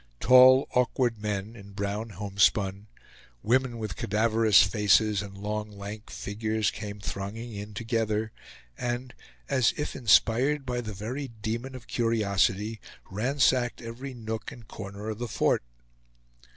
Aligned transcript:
Tall 0.19 0.67
awkward 0.73 1.19
men, 1.19 1.55
in 1.55 1.73
brown 1.73 2.09
homespun; 2.17 2.87
women 3.43 3.77
with 3.77 3.95
cadaverous 3.95 4.63
faces 4.63 5.21
and 5.21 5.37
long 5.37 5.69
lank 5.77 6.09
figures 6.09 6.71
came 6.71 6.99
thronging 6.99 7.53
in 7.53 7.75
together, 7.75 8.31
and, 8.75 9.13
as 9.47 9.75
if 9.77 9.95
inspired 9.95 10.65
by 10.65 10.81
the 10.81 10.95
very 10.95 11.27
demon 11.27 11.75
of 11.75 11.85
curiosity, 11.85 12.81
ransacked 13.11 13.79
every 13.79 14.15
nook 14.15 14.51
and 14.51 14.67
corner 14.67 15.07
of 15.07 15.19
the 15.19 15.27
fort. 15.27 15.61